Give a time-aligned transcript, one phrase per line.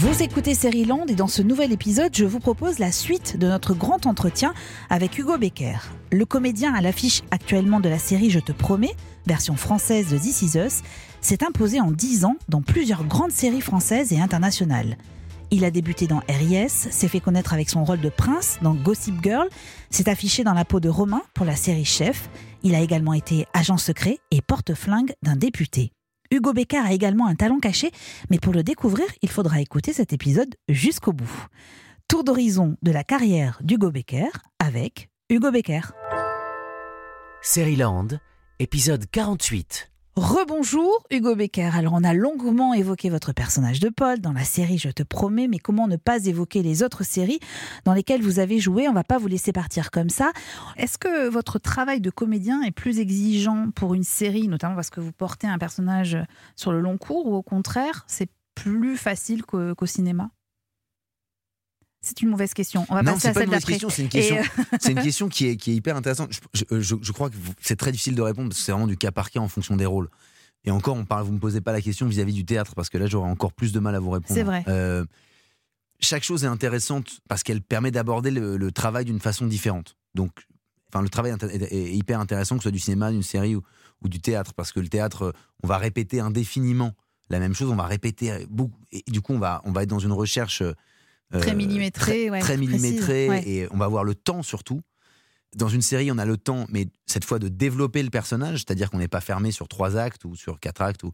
[0.00, 0.54] Vous écoutez
[0.86, 4.54] Land et dans ce nouvel épisode, je vous propose la suite de notre grand entretien
[4.90, 5.76] avec Hugo Becker.
[6.12, 8.94] Le comédien à l'affiche actuellement de la série Je te promets,
[9.26, 10.82] version française de This Is Us,
[11.20, 14.98] s'est imposé en 10 ans dans plusieurs grandes séries françaises et internationales.
[15.50, 19.16] Il a débuté dans RIS, s'est fait connaître avec son rôle de prince dans Gossip
[19.20, 19.48] Girl,
[19.90, 22.30] s'est affiché dans la peau de Romain pour la série Chef.
[22.62, 25.90] Il a également été agent secret et porte-flingue d'un député.
[26.30, 27.90] Hugo Becker a également un talent caché,
[28.30, 31.46] mais pour le découvrir, il faudra écouter cet épisode jusqu'au bout.
[32.06, 35.92] Tour d'horizon de la carrière d'Hugo Becker avec Hugo Becker.
[37.76, 38.08] Land,
[38.58, 39.97] épisode 48.
[40.18, 41.76] Rebonjour Hugo Becker.
[41.76, 45.46] Alors on a longuement évoqué votre personnage de Paul dans la série Je te promets,
[45.46, 47.38] mais comment ne pas évoquer les autres séries
[47.84, 48.88] dans lesquelles vous avez joué?
[48.88, 50.32] On va pas vous laisser partir comme ça.
[50.76, 54.98] Est-ce que votre travail de comédien est plus exigeant pour une série, notamment parce que
[54.98, 56.18] vous portez un personnage
[56.56, 60.30] sur le long cours, ou au contraire, c'est plus facile qu'au cinéma?
[62.08, 62.86] C'est une mauvaise question.
[62.88, 63.78] On va non, passer à celle d'après.
[63.78, 64.36] C'est une question,
[64.80, 66.30] c'est une question qui, est, qui est hyper intéressante.
[66.54, 69.10] Je, je, crois que c'est très difficile de répondre parce que c'est vraiment du cas
[69.10, 70.08] par cas en fonction des rôles.
[70.64, 72.98] Et encore, on parle, vous me posez pas la question vis-à-vis du théâtre parce que
[72.98, 74.34] là, j'aurais encore plus de mal à vous répondre.
[74.34, 74.64] C'est vrai.
[74.68, 75.04] Euh,
[76.00, 79.96] chaque chose est intéressante parce qu'elle permet d'aborder le, travail d'une façon différente.
[80.14, 80.46] Donc,
[80.92, 81.34] enfin, le travail
[81.70, 83.62] est, hyper intéressant, que ce soit du cinéma, d'une série ou,
[84.02, 86.94] ou, du théâtre, parce que le théâtre, on va répéter indéfiniment
[87.30, 89.88] la même chose, on va répéter beaucoup, et du coup, on va, on va être
[89.88, 90.72] dans une recherche euh,
[91.32, 94.80] très millimétré, très, millimétré, et on va avoir le temps surtout.
[95.56, 98.90] Dans une série, on a le temps, mais cette fois de développer le personnage, c'est-à-dire
[98.90, 101.04] qu'on n'est pas fermé sur trois actes ou sur quatre actes.
[101.04, 101.12] Ou...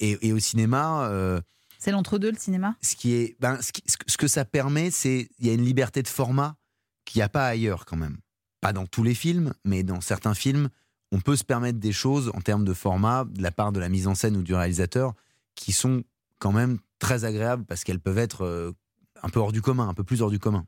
[0.00, 1.08] Et, au cinéma.
[1.08, 1.40] Euh,
[1.78, 2.76] c'est l'entre-deux, le cinéma?
[2.82, 6.08] Ce, qui est, ben, ce, que ça permet, c'est il y a une liberté de
[6.08, 6.56] format
[7.04, 8.18] qu'il n'y a pas ailleurs quand même.
[8.60, 10.68] Pas dans tous les films, mais dans certains films,
[11.12, 13.88] on peut se permettre des choses en termes de format, de la part de la
[13.88, 15.14] mise en scène ou du réalisateur,
[15.54, 16.02] qui sont
[16.40, 18.72] quand même très agréables parce qu'elles peuvent être euh,
[19.22, 20.64] un peu hors du commun, un peu plus hors du commun.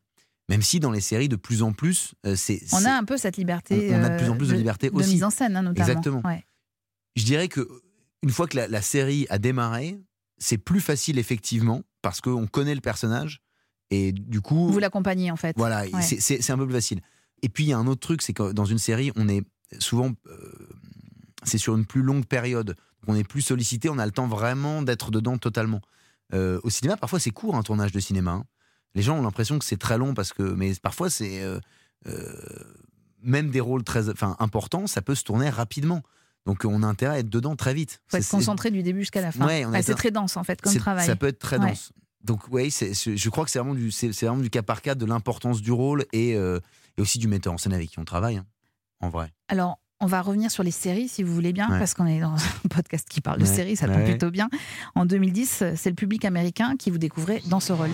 [0.49, 2.61] Même si dans les séries, de plus en plus, euh, c'est.
[2.73, 3.95] On a un peu cette liberté.
[3.95, 5.09] On, a de plus en plus de, liberté aussi.
[5.09, 5.89] De mise en scène, hein, notamment.
[5.89, 6.23] Exactement.
[7.15, 7.69] Je dirais que
[8.23, 9.99] une fois que la, série a démarré,
[10.39, 13.41] c'est plus facile effectivement parce qu'on connaît le personnage
[13.91, 14.69] et du coup.
[14.71, 15.57] Vous l'accompagnez en fait.
[15.57, 17.01] Voilà, c'est un peu plus facile.
[17.43, 19.43] Et puis il y a un autre truc, c'est que dans une série, on est
[19.79, 20.11] souvent.
[20.27, 20.69] Euh,
[21.45, 22.75] c'est sur une plus longue période.
[23.07, 25.81] On est plus sollicité, on a le temps vraiment d'être dedans totalement.
[26.35, 28.33] Euh, au cinéma, parfois c'est court un tournage de cinéma.
[28.33, 28.45] Hein.
[28.95, 31.61] Les gens ont l'impression que c'est très long parce que, mais parfois c'est euh,
[32.07, 32.33] euh,
[33.23, 36.03] même des rôles très, enfin importants, ça peut se tourner rapidement.
[36.47, 38.01] Donc on a intérêt à être dedans très vite.
[38.09, 39.47] Faut être concentré du début jusqu'à la fin.
[39.83, 41.07] c'est très dense en fait comme travail.
[41.07, 41.93] Ça peut être très dense.
[42.23, 45.07] Donc oui, je crois que c'est vraiment du, c'est vraiment du cas par cas de
[45.07, 48.47] l'importance du rôle et, et, aussi du metteur en scène avec qui on travaille, hein,
[49.01, 49.33] en vrai.
[49.49, 52.35] Alors on va revenir sur les séries, si vous voulez bien, parce qu'on est dans
[52.35, 54.49] un podcast qui parle de séries, ça tombe plutôt bien.
[54.95, 57.91] En 2010, c'est le public américain qui vous découvrait dans ce rôle.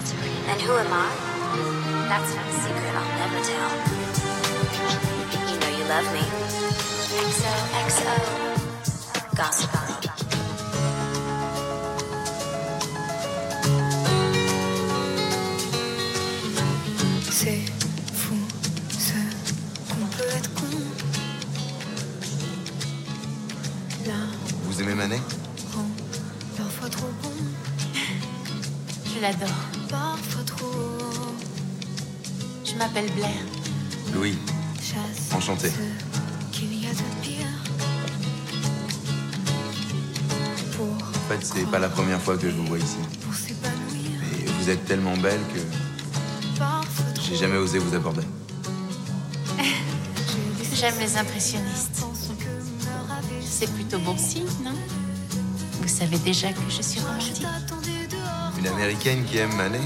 [26.56, 27.32] Parfois trop bon.
[29.04, 29.48] Je l'adore.
[29.88, 30.98] Parfois trop.
[32.62, 33.30] Je m'appelle Blair.
[34.14, 34.36] Louis.
[35.34, 35.70] Enchanté.
[40.78, 42.98] En fait, c'est pas la première fois que je vous vois ici.
[44.20, 45.60] Mais vous êtes tellement belle que
[47.22, 48.22] j'ai jamais osé vous aborder.
[50.74, 51.95] J'aime les impressionnistes.
[53.58, 54.74] C'est plutôt bon signe, non?
[55.80, 57.42] Vous savez déjà que je suis romantique.
[58.58, 59.80] Une américaine qui aime Manet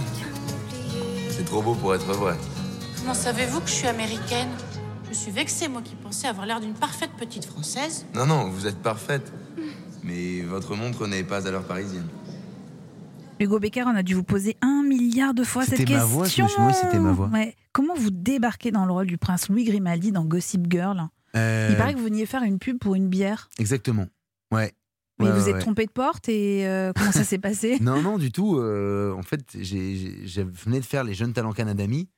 [1.31, 2.37] C'est trop beau pour être vrai.
[2.99, 4.49] Comment savez-vous que je suis américaine?
[5.09, 8.07] Je suis vexée, moi qui pensais avoir l'air d'une parfaite petite française.
[8.13, 9.33] Non, non, vous êtes parfaite.
[10.03, 12.09] Mais votre montre n'est pas à l'heure parisienne.
[13.39, 16.07] Hugo Becker, on a dû vous poser un milliard de fois cette question.
[16.07, 17.31] Voix, c'était ma voix.
[17.73, 21.09] Comment vous débarquez dans le rôle du prince Louis Grimaldi dans Gossip Girl?
[21.37, 23.49] Euh, Il paraît que vous veniez faire une pub pour une bière.
[23.59, 24.09] Exactement.
[24.51, 24.73] Ouais.
[25.19, 28.33] Mais vous êtes trompé de porte et euh, comment ça s'est passé Non, non, du
[28.33, 28.57] tout.
[28.57, 32.09] Euh, en fait, je venais de faire les Jeunes Talents Canadami.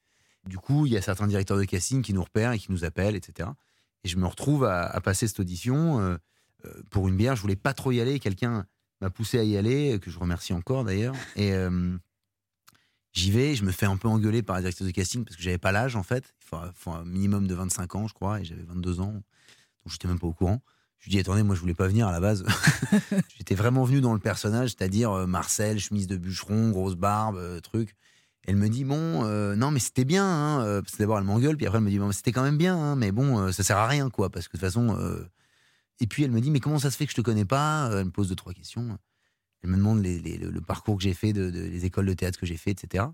[0.47, 2.85] Du coup, il y a certains directeurs de casting qui nous repèrent et qui nous
[2.85, 3.49] appellent, etc.
[4.05, 6.17] Et je me retrouve à, passer cette audition
[6.91, 7.35] pour une bière.
[7.35, 8.21] Je voulais pas trop y aller.
[8.21, 8.67] Quelqu'un
[9.01, 11.17] m'a poussé à y aller, que je remercie encore d'ailleurs.
[11.35, 11.53] Et
[13.13, 15.43] J'y vais, je me fais un peu engueuler par la directrice de casting parce que
[15.43, 16.33] j'avais pas l'âge en fait.
[16.41, 19.13] Il faut, un minimum de 25 ans, je crois, et j'avais 22 ans.
[19.13, 19.23] Donc
[19.89, 20.63] j'étais même pas au courant.
[20.99, 22.45] Je lui dis attendez, moi je voulais pas venir à la base.
[23.37, 27.61] J'étais vraiment venu dans le personnage, c'est-à-dire euh, Marcel, chemise de bûcheron, grosse barbe, euh,
[27.61, 27.97] truc.
[28.47, 30.25] Elle me dit bon, euh, non mais c'était bien.
[30.25, 32.57] Hein, parce que d'abord elle m'engueule, puis après elle me dit bon c'était quand même
[32.57, 34.97] bien, hein, mais bon ça sert à rien quoi, parce que de toute façon.
[36.01, 37.91] Et puis elle me dit mais comment ça se fait que je te connais pas?
[37.93, 38.97] Elle me pose deux trois questions.
[39.63, 42.57] Elle me demande le, parcours que j'ai fait, de, les écoles de théâtre que j'ai
[42.57, 43.05] fait, etc.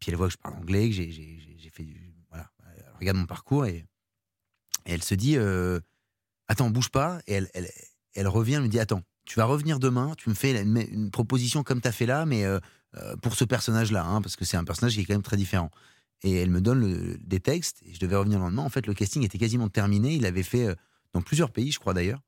[0.00, 2.50] puis elle voit que je parle anglais, que j'ai fait du voilà.
[2.76, 3.84] Elle regarde mon parcours et,
[4.84, 5.36] elle se dit
[6.48, 7.20] attends, bouge pas.
[7.26, 7.68] Et elle, elle,
[8.14, 11.62] elle revient, elle me dit, attends, tu vas revenir demain, tu me fais une, proposition
[11.62, 12.58] comme tu as fait là, mais euh,
[12.96, 15.36] euh, pour ce personnage-là, hein, parce que c'est un personnage qui est quand même très
[15.36, 15.70] différent.
[16.22, 18.62] Et elle me donne des textes, et je devais revenir le lendemain.
[18.62, 20.14] En fait, le casting était quasiment terminé.
[20.14, 20.74] Il avait fait euh,
[21.12, 22.20] dans plusieurs pays, je crois d'ailleurs.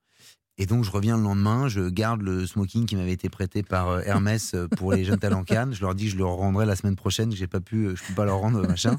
[0.61, 4.07] Et donc, je reviens le lendemain, je garde le smoking qui m'avait été prêté par
[4.07, 5.73] Hermès pour les jeunes talents Cannes.
[5.73, 8.05] Je leur dis que je le rendrai la semaine prochaine, que j'ai pas pu, je
[8.07, 8.99] peux pas leur rendre, machin.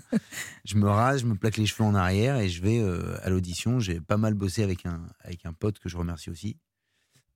[0.66, 2.84] Je me rase, je me plaque les cheveux en arrière et je vais
[3.22, 3.80] à l'audition.
[3.80, 6.58] J'ai pas mal bossé avec un, avec un pote que je remercie aussi.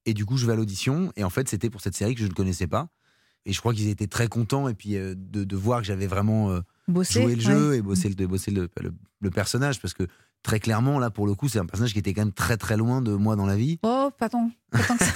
[0.08, 1.14] Et du coup, je vais à l'audition.
[1.16, 2.90] Et en fait, c'était pour cette série que je ne connaissais pas.
[3.46, 6.62] Et je crois qu'ils étaient très contents et puis de, de, voir que j'avais vraiment
[6.88, 8.70] joué le jeu et bossé, le, bossé le,
[9.22, 10.08] le, personnage parce que
[10.46, 12.78] très clairement, là, pour le coup, c'est un personnage qui était quand même très très
[12.78, 13.80] loin de moi dans la vie.
[13.82, 15.12] Oh, pas tant, pas tant que ça.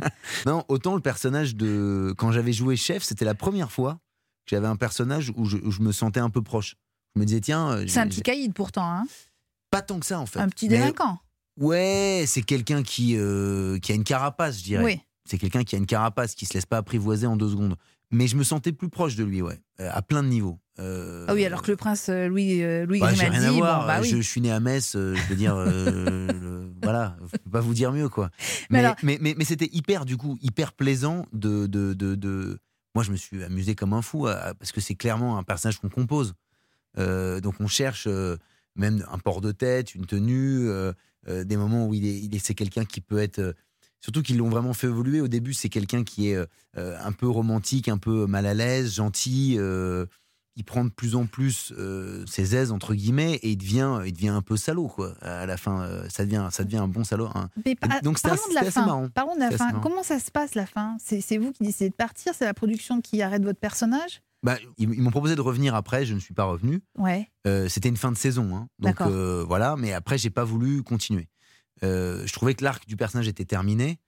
[0.46, 2.12] non, autant le personnage de.
[2.18, 4.00] Quand j'avais joué chef, c'était la première fois
[4.44, 6.74] que j'avais un personnage où je, me sentais un peu proche.
[7.14, 7.70] Je me disais, tiens.
[7.70, 9.04] Euh, c'est un petit caïd pourtant, hein
[9.70, 10.40] Pas tant que ça, en fait.
[10.40, 11.18] Un petit délinquant.
[11.60, 14.84] Ouais, c'est quelqu'un qui, euh, qui a une carapace, je dirais.
[14.84, 15.00] Oui.
[15.24, 17.76] C'est quelqu'un qui a une carapace, qui se laisse pas apprivoiser en deux secondes.
[18.12, 20.58] Mais je me sentais plus proche de lui, ouais, euh, à plein de niveaux.
[20.78, 23.86] Euh, ah oui, alors que le prince euh, Louis, Louis bah, Grimaldi, rien à voir.
[23.86, 25.54] Bah je, suis né à Metz, je veux dire,
[26.82, 28.30] voilà, je peux pas vous dire mieux, quoi.
[28.68, 32.58] Mais, mais, mais, c'était hyper, du coup, hyper plaisant de, de, de,
[32.94, 34.24] Moi, je me suis amusé comme un fou,
[34.58, 36.34] parce que c'est clairement un personnage qu'on compose.
[36.96, 38.06] donc on cherche
[38.76, 40.68] même un port de tête, une tenue,
[41.26, 43.54] des moments où il est, il est c'est quelqu'un qui peut être
[44.02, 45.20] Surtout qu'ils l'ont vraiment fait évoluer.
[45.20, 46.36] Au début, c'est quelqu'un qui est
[46.76, 49.54] euh, un peu romantique, un peu mal à l'aise, gentil.
[49.58, 50.06] Euh,
[50.56, 54.12] il prend de plus en plus euh, ses aises entre guillemets et il devient, il
[54.12, 55.14] devient un peu salaud quoi.
[55.22, 57.30] À la fin, ça devient, ça devient un bon salaud.
[57.34, 57.48] Hein.
[58.02, 59.08] Donc c'était assez, marrant.
[59.08, 59.70] Parlons de la fin.
[59.80, 60.96] Comment ça se passe la fin?
[60.98, 62.34] C'est vous qui décidez de partir?
[62.34, 64.20] C'est la production qui arrête votre personnage?
[64.42, 66.82] Bah, ils, m'ont proposé de revenir après, je ne suis pas revenu.
[66.98, 67.30] Ouais.
[67.68, 68.66] C'était une fin de saison, hein.
[68.80, 69.00] donc
[69.46, 69.76] voilà.
[69.78, 71.28] Mais après, j'ai pas voulu continuer.
[71.82, 73.98] Euh, je trouvais que l'arc du personnage était terminé.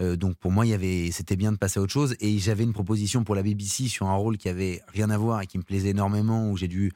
[0.00, 2.16] Euh, donc pour moi, il y avait, c'était bien de passer à autre chose.
[2.20, 5.42] Et j'avais une proposition pour la BBC sur un rôle qui avait rien à voir
[5.42, 6.92] et qui me plaisait énormément, où j'ai dû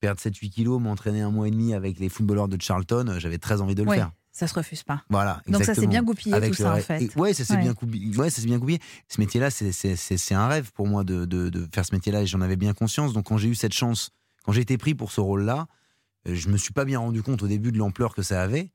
[0.00, 3.16] perdre 7-8 kilos, m'entraîner un mois et demi avec les footballeurs de Charlton.
[3.18, 4.12] J'avais très envie de le faire.
[4.30, 5.02] Ça se refuse pas.
[5.08, 5.40] Voilà.
[5.48, 7.16] Donc ça s'est bien goupillé tout ça en fait.
[7.16, 8.14] ouais, ça s'est bien goupillé.
[8.18, 8.80] Ouais, ça s'est bien goupillé.
[9.08, 12.42] Ce métier-là, c'est un rêve pour moi de, de, de faire ce métier-là et j'en
[12.42, 13.14] avais bien conscience.
[13.14, 14.10] Donc quand j'ai eu cette chance,
[14.44, 15.68] quand j'ai été pris pour ce rôle-là,
[16.28, 18.70] euh, je me suis pas bien rendu compte au début de l'ampleur que ça avait.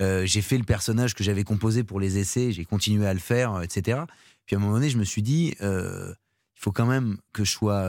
[0.00, 3.18] Euh, j'ai fait le personnage que j'avais composé pour les essais, j'ai continué à le
[3.18, 4.00] faire, euh, etc.
[4.46, 6.12] Puis à un moment donné, je me suis dit, euh,
[6.56, 7.84] il faut quand même que je sois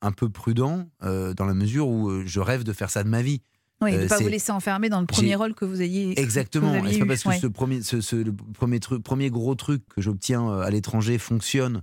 [0.00, 3.42] un peu prudent dans la mesure où je rêve de faire ça de ma vie.
[3.80, 6.18] Oui, de ne pas vous laisser enfermer dans le premier rôle que vous ayez.
[6.18, 6.72] Exactement.
[6.90, 10.50] C'est pas parce que ce premier, ce, le premier, truc, premier gros truc que j'obtiens
[10.60, 11.82] à l'étranger fonctionne,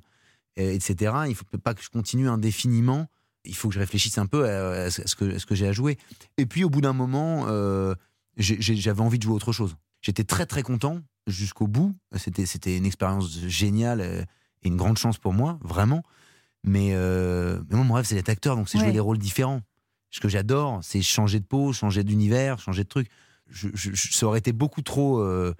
[0.58, 1.14] etc.
[1.26, 3.08] Il ne faut pas que je continue indéfiniment
[3.45, 5.97] il faut que je réfléchisse un peu à, ce que, ce que j'ai à jouer.
[6.38, 7.95] Et puis au bout d'un moment, euh,
[8.38, 9.75] j'avais envie de jouer autre chose.
[10.01, 11.95] J'étais très très content jusqu'au bout.
[12.16, 14.28] C'était c'était une expérience géniale
[14.64, 16.04] et une grande chance pour moi, vraiment.
[16.66, 19.61] Mais, euh, mais moi, mon rêve, c'est d'être acteur, donc c'est jouer des rôles différents.
[20.09, 23.07] Ce que j'adore, c'est changer de peau, changer d'univers, changer de truc.
[23.47, 25.54] Je, ça aurait été beaucoup trop euh,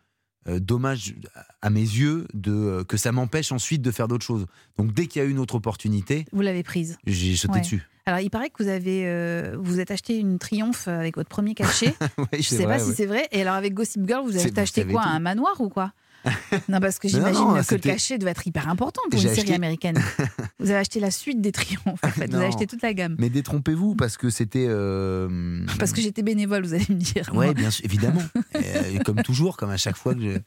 [0.48, 1.16] dommage
[1.62, 4.46] à mes yeux de, euh, que ça m'empêche ensuite de faire d'autres choses.
[4.78, 6.98] Donc dès qu'il y a une autre opportunité, vous l'avez prise.
[7.08, 7.88] J'ai sauté dessus.
[8.06, 11.56] Alors il paraît que vous avez euh, vous êtes acheté une Triomphe avec votre premier
[11.56, 11.96] cachet.
[12.34, 13.28] je ne sais pas si c'est vrai.
[13.32, 15.92] Et alors avec Gossip Girl, vous avez acheté quoi Un manoir ou quoi?
[16.70, 20.02] non, parce que j'imagine que le cachet doit être hyper important pour une série américaine.
[20.60, 22.28] vous avez acheté la suite des triomphes, en fait.
[22.28, 23.16] Vous avez acheté toute la gamme.
[23.20, 24.66] Mais détrompez-vous, parce que c'était.
[24.68, 27.30] Euh, parce que j'étais bénévole, vous allez me dire.
[27.34, 28.24] Oui, bien sûr, évidemment.
[28.56, 30.38] Euh, comme toujours, comme à chaque fois que je...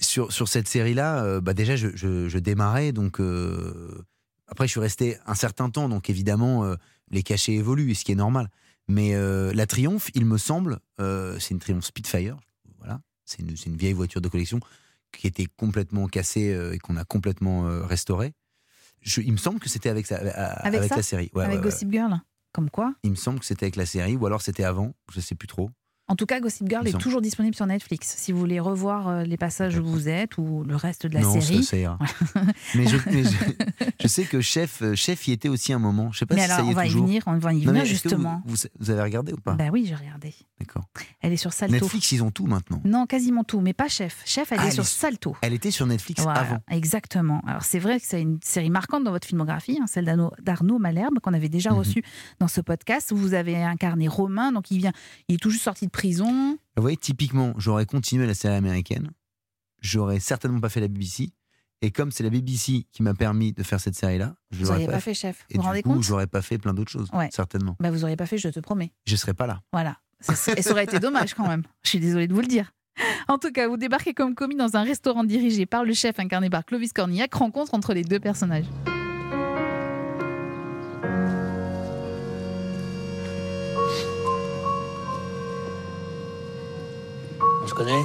[0.00, 2.92] sur, sur cette série-là, euh, bah déjà, je, je, démarrais.
[2.92, 3.20] Donc,
[4.46, 5.88] après, je suis resté un certain temps.
[5.88, 6.64] Donc, évidemment,
[7.10, 8.48] les cachets évoluent, ce qui est normal.
[8.88, 9.14] Mais
[9.52, 12.36] la Triomphe, il me semble, c'est une Triomphe Spitfire.
[12.78, 13.00] Voilà.
[13.24, 14.60] C'est une, une, vieille voiture de collection
[15.12, 18.34] qui était complètement cassé euh, et qu'on a complètement euh, restauré.
[19.16, 21.30] il me semble que c'était avec, avec, la série.
[21.34, 22.20] avec Gossip Girl
[22.52, 22.94] Comme quoi?
[23.02, 25.48] Il me semble que c'était avec la série, ou alors c'était avant, je sais plus
[25.48, 25.70] trop.
[26.08, 28.14] En tout cas, Gossip Girl est toujours disponible sur Netflix.
[28.16, 31.20] Si vous voulez revoir euh, les passages où vous êtes ou le reste de la
[31.20, 31.62] non, série.
[31.62, 31.98] ça, ira.
[32.74, 36.10] mais je, mais je- je sais que Chef, euh, Chef y était aussi un moment.
[36.12, 37.52] Je sais pas Mais si alors, ça y on est va y venir, on va
[37.52, 38.42] y venir justement.
[38.46, 39.52] Vous, avez regardé ou pas?
[39.54, 40.34] Ben oui, j'ai regardé.
[40.58, 40.84] D'accord.
[41.20, 41.74] Elle est sur Salto.
[41.74, 42.80] Netflix, ils ont tout maintenant.
[42.84, 44.22] Non, quasiment tout, mais pas Chef.
[44.24, 45.36] Chef, elle Ah, est elle sur est- Salto.
[45.42, 46.58] Elle était sur Netflix Voilà, avant.
[46.70, 47.42] exactement.
[47.46, 51.18] Alors c'est vrai que c'est une série marquante dans votre filmographie, hein, celle d'Arnaud- Malherbe
[51.20, 51.78] qu'on avait déjà Mhm.
[51.78, 52.02] reçu
[52.40, 53.12] dans ce podcast.
[53.12, 54.92] Où vous avez incarné Romain, donc il vient,
[55.28, 56.56] il est tout juste sorti de prison.
[56.76, 59.10] Vous voyez, typiquement, j'aurais continué la série américaine.
[59.82, 61.30] J'aurais certainement pas fait la BBC.
[61.82, 64.86] Et comme c'est la BBC qui m'a permis de faire cette série-là, je Vous l'aurais
[64.86, 65.10] pas, pas fait.
[65.10, 65.44] fait Chef.
[65.50, 67.28] Et Vous vous du rendez coup, j'aurais pas fait plein d'autres choses, Ouais.
[67.32, 67.76] certainement.
[67.80, 68.92] bah, Vous n'auriez pas fait, je te promets.
[69.06, 69.60] Je serais pas là.
[69.72, 69.96] Voilà.
[70.20, 71.62] Ça, et ça aurait été dommage quand même.
[71.84, 72.72] Je suis désolée de vous le dire.
[73.28, 76.50] En tout cas, vous débarquez comme commis dans un restaurant dirigé par le chef incarné
[76.50, 78.66] par Clovis Cornillac, rencontre entre les deux personnages.
[87.68, 88.04] Se connaît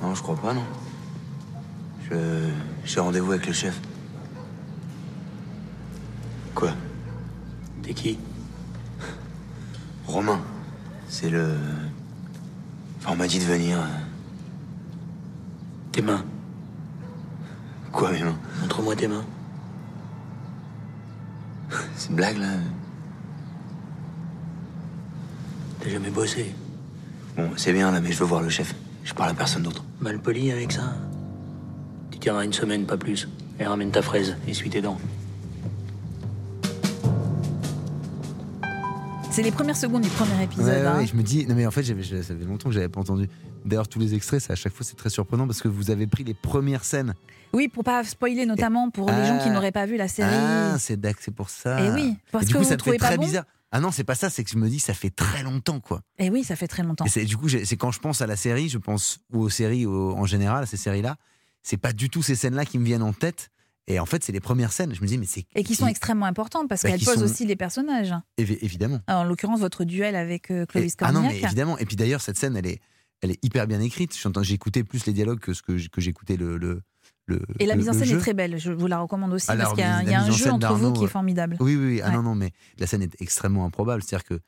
[0.00, 0.64] Non, je crois pas, non.
[2.08, 2.48] Je.
[2.84, 3.80] J'ai rendez-vous avec le chef.
[6.54, 6.70] Quoi?
[7.82, 8.18] T'es qui?
[10.06, 10.40] Romain.
[11.08, 11.56] C'est le.
[12.98, 13.78] Enfin, on m'a dit de venir.
[15.90, 16.24] Tes mains.
[17.90, 18.38] Quoi, mes mains?
[18.60, 19.24] Montre-moi tes mains.
[21.96, 22.48] C'est une blague, là?
[25.80, 26.54] T'as jamais bossé?
[27.36, 28.74] Bon, c'est bien, là, mais je veux voir le chef.
[29.04, 29.84] Je parle à personne d'autre.
[30.00, 30.94] Mal poli avec ça
[32.10, 33.28] Tu tiendras une semaine, pas plus.
[33.58, 34.98] Et ramène ta fraise, essuie tes dents.
[39.30, 40.66] C'est les premières secondes du premier épisode.
[40.66, 41.06] Ouais, ouais, hein.
[41.06, 43.28] je me dis, non mais en fait, j'avais- ça fait longtemps que j'avais pas entendu.
[43.64, 46.06] D'ailleurs, tous les extraits, ça, à chaque fois, c'est très surprenant parce que vous avez
[46.06, 47.14] pris les premières scènes.
[47.54, 49.52] Oui, pour pas spoiler, notamment pour les gens qui Ah.
[49.52, 50.28] n'auraient pas vu la série.
[50.34, 51.80] Ah, c'est c'est pour ça.
[51.82, 53.44] Et oui, parce Et que coup, vous fait trouvez pas très bon bizarre.
[53.72, 56.02] Ah non, c'est pas ça, c'est que je me dis, ça fait très longtemps, quoi.
[56.18, 57.06] Et oui, ça fait très longtemps.
[57.16, 59.86] Et du coup, c'est quand je pense à la série, je pense, ou aux séries
[59.86, 61.16] en général, à ces séries-là,
[61.62, 63.48] c'est pas du tout ces scènes-là qui me viennent en tête.
[63.88, 64.94] Et en fait, c'est les premières scènes.
[64.94, 65.44] Je me dis, mais c'est.
[65.56, 68.14] Et qui sont extrêmement importantes parce Bah, qu'elles posent sont- aussi les personnages.
[68.38, 69.00] Évi- Évidemment.
[69.08, 71.50] En l'occurrence, votre duel avec euh, Clovis Et- ah non, mais Cornillac.
[71.50, 71.78] évidemment.
[71.78, 72.80] Et puis d'ailleurs, cette scène, elle est,
[73.22, 74.16] elle est hyper bien écrite.
[74.42, 76.82] J'ai écouté plus les dialogues que ce que j'écoutais le, le,
[77.26, 77.40] le.
[77.60, 78.16] Et la qu'il en scène jeu.
[78.16, 78.58] est très belle.
[78.58, 80.74] Je vous la recommande aussi Alors, parce qu'il y a, y mise un jeu entre
[80.74, 81.56] vous qui est formidable.
[81.60, 82.00] Oui, oui, oui.
[82.02, 82.14] Ah Ouais.
[82.16, 84.02] non, non, mais la scène est extrêmement improbable.
[84.02, 84.40] C'est-à-dire que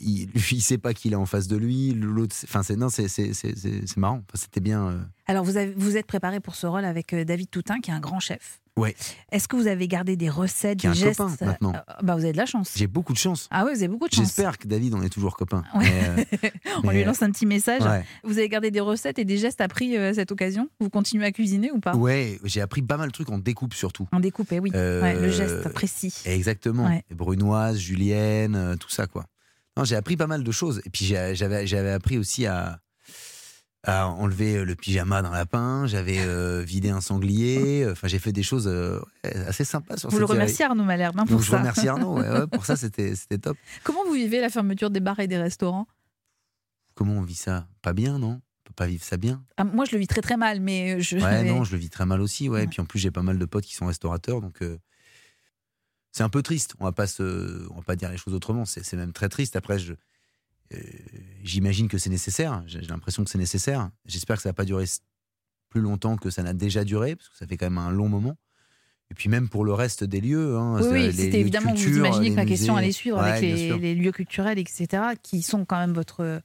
[0.00, 1.92] il, lui, il sait pas qu'il est en face de lui.
[1.92, 4.16] L'autre, c'est- enfin, c'est non, c'est marrant.
[4.16, 4.86] Enfin, C'était bien.
[4.88, 7.90] euh, Alors, vous, avez, vous êtes préparé pour ce rôle avec euh, David Toutin, qui
[7.90, 8.60] est un grand chef.
[8.76, 8.96] Ouais.
[9.30, 11.18] Est-ce que vous avez gardé des recettes, Qui est des un gestes?
[11.18, 11.74] copain, maintenant.
[11.74, 12.72] Euh, bah, Vous avez de la chance.
[12.74, 13.46] J'ai beaucoup de chance.
[13.52, 14.24] Ah oui, vous avez beaucoup de chance.
[14.24, 15.62] J'espère que David, on est toujours copains.
[15.76, 15.84] Ouais.
[15.84, 16.48] Mais, euh,
[16.82, 17.82] On mais, lui lance un petit message.
[17.82, 18.04] ouais.
[18.24, 20.68] Vous avez gardé des recettes et des gestes appris à cette occasion?
[20.80, 21.94] Vous continuez à cuisiner ou pas?
[21.94, 24.08] Ouais, j'ai appris pas mal de trucs en découpe surtout.
[24.10, 24.72] En découpé, oui.
[24.74, 26.12] Euh, Ouais, le geste précis.
[26.24, 26.90] Exactement.
[27.14, 29.24] Brunoise, Julienne, tout ça quoi.
[29.76, 30.80] Non, j'ai appris pas mal de choses.
[30.84, 32.78] Et puis j'avais j'avais appris aussi à,
[33.82, 35.86] à enlever le pyjama d'un lapin.
[35.86, 37.86] J'avais euh, vidé un sanglier.
[37.90, 39.00] Enfin, j'ai fait des choses euh,
[39.46, 41.58] assez sympas sur Vous le cette remerciez Arnaud Malherbe hein, Donc pour je ça.
[41.58, 42.18] remercie Arnaud.
[42.20, 43.56] ouais, ouais, pour ça, c'était c'était top.
[43.82, 45.86] Comment vous vivez la fermeture des bars et des restaurants?
[46.94, 47.66] Comment on vit ça?
[47.82, 48.40] Pas bien, non?
[48.40, 49.42] On peut pas vivre ça bien.
[49.56, 51.18] Ah, Moi, je le vis très très mal, mais je.
[51.18, 52.48] Ouais, non, je le vis très mal aussi.
[52.48, 52.58] Ouais.
[52.58, 52.64] Ouais.
[52.64, 54.78] Et puis en plus, j'ai pas mal de potes qui sont restaurateurs, donc euh,
[56.14, 56.74] c'est un peu triste.
[56.78, 58.64] On va pas se, on va pas dire les choses autrement.
[58.64, 59.56] C'est même très triste.
[59.56, 59.94] Après, je,
[60.72, 60.78] euh,
[61.42, 62.62] j'imagine que c'est nécessaire.
[62.66, 63.90] J'ai l'impression que c'est nécessaire.
[64.06, 64.84] J'espère que ça va pas durer
[65.70, 68.08] plus longtemps que ça n'a déjà duré, parce que ça fait quand même un long
[68.08, 68.36] moment.
[69.10, 70.56] Et puis même pour le reste des lieux.
[70.56, 73.42] Hein, Oui, oui, les c'était évidemment, vous imaginez que la question allait suivre Ouais, avec
[73.80, 74.86] les, lieux culturels, etc.,
[75.20, 76.40] qui sont quand même votre,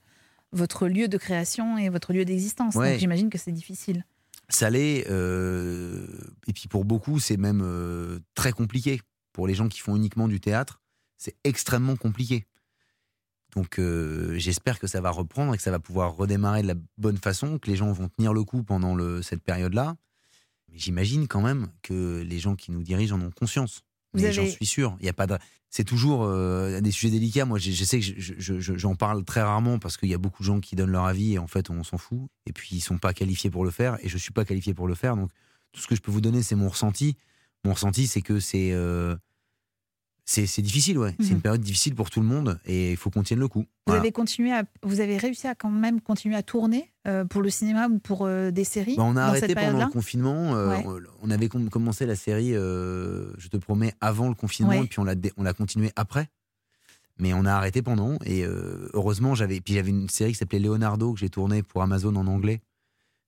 [0.50, 2.74] votre lieu de création et votre lieu d'existence.
[2.74, 2.90] Ouais.
[2.90, 4.04] Donc j'imagine que c'est difficile.
[4.48, 5.08] Ça l'est.
[5.08, 6.08] euh,
[6.48, 9.00] et puis pour beaucoup, c'est même euh, très compliqué.
[9.32, 10.80] Pour les gens qui font uniquement du théâtre,
[11.18, 12.46] c'est extrêmement compliqué.
[13.56, 16.74] Donc euh, j'espère que ça va reprendre et que ça va pouvoir redémarrer de la
[16.98, 19.96] bonne façon, que les gens vont tenir le coup pendant le, cette période-là.
[20.70, 23.82] Mais j'imagine quand même que les gens qui nous dirigent en ont conscience.
[24.14, 24.96] Mais j'en avez- suis sûr.
[25.00, 25.36] Il y a pas de...
[25.68, 27.44] C'est toujours euh, des sujets délicats.
[27.44, 30.14] Moi, je, je sais que je- je- je- j'en parle très rarement parce qu'il y
[30.14, 32.28] a beaucoup de gens qui donnent leur avis et en fait, on s'en fout.
[32.46, 34.88] Et puis, ils sont pas qualifiés pour le faire et je suis pas qualifié pour
[34.88, 35.16] le faire.
[35.16, 35.30] Donc,
[35.72, 37.16] tout ce que je peux vous donner, c'est mon ressenti.
[37.64, 39.16] Mon ressenti, c'est que c'est euh,
[40.24, 41.14] c'est c'est difficile, ouais.
[41.18, 41.32] C'est Mhm.
[41.36, 43.66] une période difficile pour tout le monde et il faut qu'on tienne le coup.
[43.86, 47.42] Vous avez continué à, vous avez réussi à quand même continuer à tourner euh, pour
[47.42, 49.90] le cinéma ou pour euh, des séries Bah, on a dans arrêté cette pendant le
[49.90, 50.52] confinement.
[50.52, 50.84] Ouais.
[51.22, 54.84] on- avait com- commencé la série, je te promets, avant le confinement, Ouais.
[54.84, 56.28] et puis on l'a on l'a continué après.
[57.18, 58.44] Mais on a arrêté pendant, et
[58.94, 62.26] heureusement, j'avais puis j'avais une série qui s'appelait Leonardo que j'ai tournée pour Amazon en
[62.26, 62.62] anglais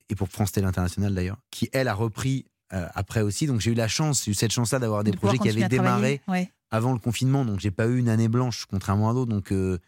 [0.08, 3.46] et pour France Télé International d'ailleurs, qui elle a repris euh, après aussi.
[3.46, 6.20] Donc j'ai eu la chance, eu cette chance-là d'avoir des De projets qui avaient démarré
[6.28, 6.50] Ouais.
[6.70, 9.30] avant le confinement, donc j'ai pas eu une année blanche contrairement à d'autres.
[9.30, 9.78] Donc euh,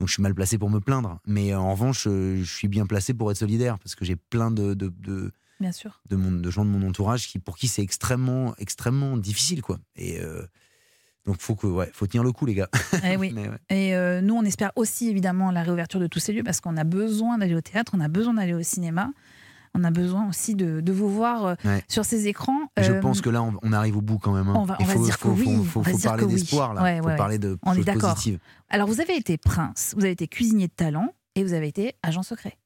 [0.00, 1.18] Donc je suis mal placé pour me plaindre.
[1.26, 4.74] Mais en revanche, je suis bien placé pour être solidaire parce que j'ai plein de,
[4.74, 6.00] de, de, Bien sûr.
[6.08, 9.60] de, mon- de gens de mon entourage qui, pour qui c'est extrêmement, extrêmement difficile.
[9.60, 9.80] Quoi.
[9.96, 10.46] Et euh,
[11.26, 12.68] donc faut, que, ouais, faut tenir le coup, les gars.
[13.04, 13.32] Eh oui.
[13.34, 13.58] Mais ouais.
[13.70, 16.76] Et euh, nous, on espère aussi évidemment la réouverture de tous ces lieux parce qu'on
[16.76, 19.10] a besoin d'aller au théâtre, on a besoin d'aller au cinéma,
[19.78, 21.82] on a besoin aussi de, de vous voir euh, Ouais.
[21.88, 22.58] sur ces écrans.
[22.76, 24.48] Je Euh, pense que là, on, on arrive au bout quand même.
[24.48, 24.54] hein.
[24.56, 25.90] on va- on Il va faut, se dire faut, que oui, faut- on faut- va
[25.90, 26.32] faut se dire parler oui.
[26.34, 26.82] d'espoir, là.
[26.82, 28.38] Ouais, faut ouais, parler de On est choses positives.
[28.70, 31.94] Alors, vous avez été prince, vous avez été cuisinier de talent et vous avez été
[32.02, 32.58] agent secret.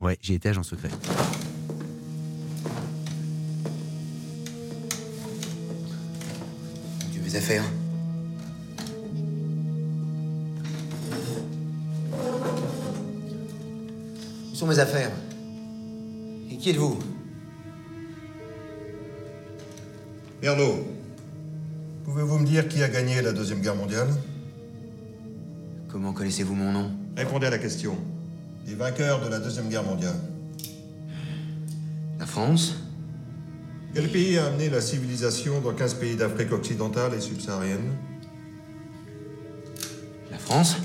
[0.00, 0.90] Ouais, j'ai été agent secret.
[7.12, 7.64] Tu veux affaires?
[14.50, 15.10] Où sont mes affaires?
[16.52, 16.98] Et qui êtes-vous?
[20.42, 20.86] Ernaud,
[22.04, 24.08] pouvez-vous me dire qui a gagné la Deuxième Guerre mondiale?
[25.88, 26.90] Comment connaissez-vous mon nom?
[27.16, 27.96] Répondez à la question.
[28.66, 30.16] Les vainqueurs de la Deuxième Guerre mondiale.
[32.18, 32.74] La France?
[33.94, 37.96] Quel pays a amené la civilisation dans 15 pays d'Afrique occidentale et subsaharienne?
[40.30, 40.76] La France?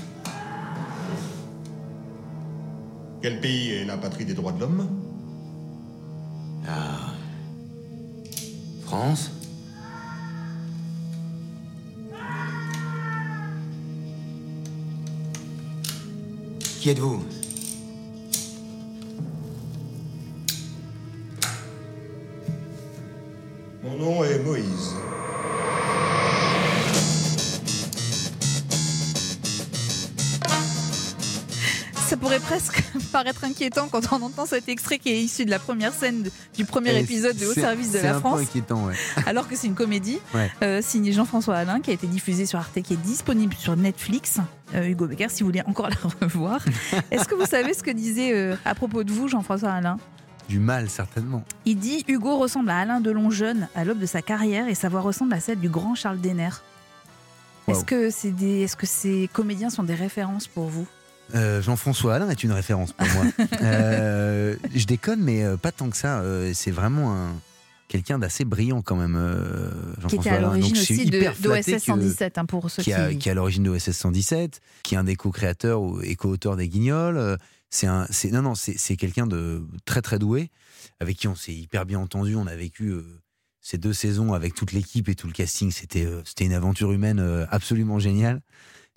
[3.20, 5.07] Quel pays est la patrie des droits de l'homme?
[16.80, 17.37] Qui êtes-vous?
[33.08, 36.30] Paraître inquiétant quand on entend cet extrait qui est issu de la première scène de-
[36.56, 38.94] du premier Et épisode de Au c'est- service de la un France, inquiétant, ouais.
[39.26, 40.50] alors que c'est une comédie Ouais.
[40.62, 44.38] euh, signée Jean-François Alain qui a été diffusée sur Arte, qui est disponible sur Netflix.
[44.74, 45.88] Euh, Hugo Becker, si vous voulez encore
[46.20, 46.60] la revoir.
[47.10, 49.98] Est-ce que vous savez ce que disait euh, à propos de vous Jean-François Alain?
[50.48, 51.44] Du mal, certainement.
[51.66, 54.88] Il dit Hugo ressemble à Alain Delon jeune à l'aube de sa carrière et sa
[54.88, 56.48] voix ressemble à celle du grand Charles Denner.
[57.66, 60.86] Est-ce que, c'est des, est-ce que ces comédiens sont des références pour vous?
[61.34, 63.24] Euh, Jean-François Alain est une référence pour moi.
[63.62, 66.22] Euh, je déconne, mais euh, pas tant que ça.
[66.54, 67.32] C'est vraiment un
[67.88, 69.16] quelqu'un d'assez brillant quand même.
[70.08, 72.90] Qui était à l'origine aussi d'OSS que- 117 hein, pour ceux qui.
[72.90, 76.00] qui, a- qui est à l'origine de OSS 117, qui est un des co-créateurs ou-
[76.02, 77.38] et co-auteurs des Guignols.
[77.70, 80.50] C'est un, non non, c'est c'est quelqu'un de très très doué,
[81.00, 82.34] avec qui on s'est hyper bien entendu.
[82.36, 83.02] On a vécu euh,
[83.60, 85.70] ces deux saisons avec toute l'équipe et tout le casting.
[85.70, 88.40] C'était euh, c'était une aventure humaine euh, absolument géniale.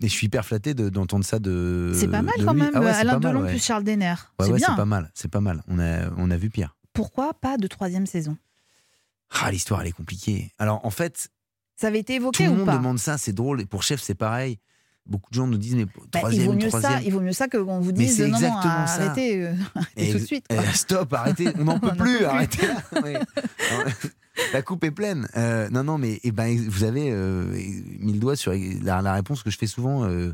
[0.02, 1.92] Et je suis hyper flatté de- d'entendre ça de.
[1.96, 2.62] C'est pas mal quand lui.
[2.62, 3.50] même, Ah ouais, Alain Delon ouais.
[3.52, 4.16] plus Charles Denner.
[4.40, 5.62] Ouais, c'est ouais, c'est pas mal, c'est pas mal.
[5.68, 6.76] On a, on a vu pire.
[6.94, 8.36] Pourquoi pas de troisième saison?
[9.42, 10.52] Ah, l'histoire, elle est compliquée.
[10.60, 11.30] Alors, en fait,
[11.78, 12.78] Ça avait été tout évoqué le ou monde pas?
[12.78, 13.62] demande ça, c'est drôle.
[13.62, 14.60] Et pour Chef, c'est pareil.
[15.06, 16.92] Beaucoup de gens nous disent, mais Bah, il, troisième, vaut mieux troisième.
[16.92, 18.94] ça, il vaut mieux ça que qu'on vous Mais dise c'est non, non, exactement ça.
[19.04, 20.46] arrêtez, euh, arrêtez Et- tout de suite.
[20.50, 20.74] eh, quoi.
[20.74, 22.26] stop, arrêtez, on n'en peut plus, peut plus.
[22.26, 22.68] arrêtez
[24.54, 25.28] La coupe est pleine.
[25.38, 27.46] Euh, non, non, mais eh ben, vous avez euh,
[28.00, 30.04] mis le doigt sur la, la réponse que je fais souvent.
[30.06, 30.34] euh,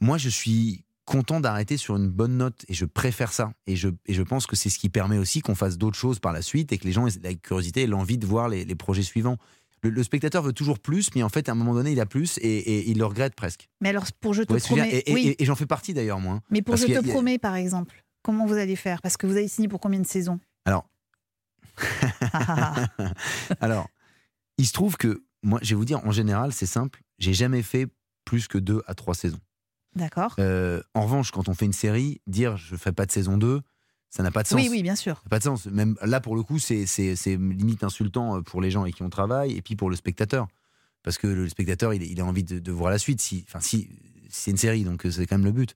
[0.00, 3.52] moi, je suis content d'arrêter sur une bonne note et je préfère ça.
[3.66, 6.20] Et je, et je pense que c'est ce qui permet aussi qu'on fasse d'autres choses
[6.20, 8.64] par la suite et que les gens aient la curiosité et l'envie de voir les,
[8.64, 9.36] les projets suivants.
[9.82, 12.06] Le, le spectateur veut toujours plus, mais en fait, à un moment donné, il a
[12.06, 13.68] plus et, et il le regrette presque.
[13.80, 15.02] Mais alors, pour Je te promets.
[15.06, 16.34] Et, oui, j'en fais partie d'ailleurs, moi.
[16.34, 16.42] hein.
[16.50, 19.00] mais pour parce Je a- te a- promets, par exemple, comment vous allez faire?
[19.02, 20.38] Parce que vous avez signé pour combien de saisons?
[23.60, 23.88] Alors,
[24.58, 27.62] il se trouve que, moi, je vais vous dire, en général, c'est simple, j'ai jamais
[27.62, 27.86] fait
[28.24, 29.40] plus que deux à trois saisons.
[29.96, 30.34] D'accord.
[30.38, 33.60] Euh, en revanche, quand on fait une série, dire je fais pas de saison 2,
[34.08, 34.60] ça n'a pas de sens.
[34.60, 35.16] Oui, oui, bien sûr.
[35.16, 35.66] Ça n'a pas de sens.
[35.66, 38.94] Même là, pour le coup, c'est c'est- c'est limite insultant euh, pour les gens avec
[38.94, 40.46] qui on travaille et puis pour le spectateur.
[41.02, 43.20] Parce que le spectateur, il, il a envie de, de voir la suite.
[43.20, 43.88] Si, enfin, si,
[44.28, 45.74] c'est une série, donc euh, c'est quand même le but.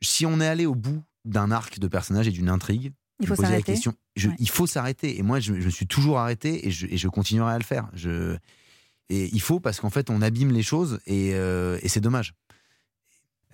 [0.00, 3.34] Si on est allé au bout d'un arc de personnage et d'une intrigue, Il faut
[3.42, 3.72] la s'arrêter.
[3.72, 3.94] question.
[4.16, 4.36] Je- Ouais.
[4.38, 5.18] Il faut s'arrêter.
[5.18, 7.88] Et moi, je, me suis toujours arrêté et je, et je continuerai à le faire.
[7.94, 8.36] Je,
[9.08, 12.34] et il faut parce qu'en fait, on abîme les choses et, euh, et c'est dommage.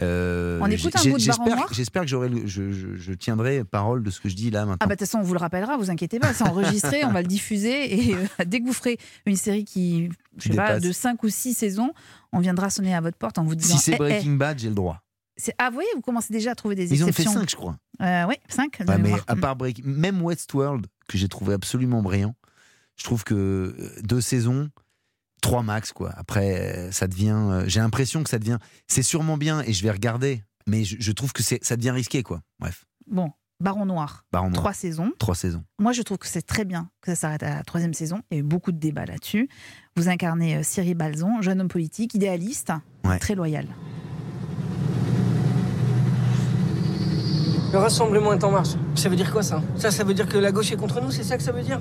[0.02, 1.18] Euh, On écoute un bout de
[1.72, 4.76] j'espère- que j'aurai je, je- je tiendrai parole de ce que je dis là maintenant.
[4.80, 7.12] Ah bah de toute façon, on vous le rappellera, vous inquiétez pas, c'est enregistré, on
[7.12, 10.78] va le diffuser et euh, dès que vous ferez une série qui, je sais pas,
[10.80, 11.92] de 5 ou 6 saisons,
[12.32, 14.58] on viendra sonner à votre porte en vous disant si c'est Eh, eh, Breaking Bad,
[14.58, 15.02] j'ai le droit.
[15.36, 17.32] C'est- Ah, vous voyez, vous commencez déjà à trouver des Ils ont fait exceptions.
[17.40, 17.76] 5, je crois.
[18.02, 22.34] Euh, oui, 5 Ouais, mais à part Breaking, même Westworld, que j'ai trouvé absolument brillant,
[22.96, 24.70] je trouve que euh, deux saisons,
[25.42, 26.12] trois max, quoi.
[26.16, 27.64] Après, euh, ça devient.
[27.66, 28.58] J'ai l'impression que ça devient.
[28.88, 31.90] C'est sûrement bien et je vais regarder, mais je, je trouve que c'est- ça devient
[31.90, 32.40] risqué, quoi.
[32.58, 34.60] Bref, Bon, Baron Noir, Baron Noir.
[34.60, 35.12] trois saisons.
[35.18, 35.62] Trois saisons.
[35.78, 38.20] Moi, je trouve que c'est très bien que ça s'arrête à la troisième saison.
[38.30, 39.48] Il y a eu beaucoup de débats là-dessus.
[39.96, 42.72] Vous incarnez Cyril Balzon, jeune homme politique, idéaliste,
[43.04, 43.18] Ouais.
[43.18, 43.66] très loyal.
[47.72, 48.70] Le rassemblement est en marche.
[48.94, 49.60] Ça veut dire quoi ça?
[49.76, 51.62] Ça, ça veut dire que la gauche est contre nous, c'est ça que ça veut
[51.62, 51.80] dire?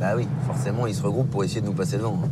[0.00, 2.18] Bah oui, forcément, ils se regroupent pour essayer de nous passer devant.
[2.24, 2.28] hein.